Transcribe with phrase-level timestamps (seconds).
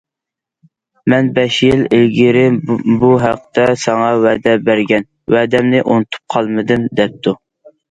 [1.11, 2.41] مەن بەش يىل ئىلگىرى
[3.03, 7.39] بۇ ھەقتە ساڭا ۋەدە بەرگەن، ۋەدەمنى ئۇنتۇپ قالمىدىم، دەپتۇ.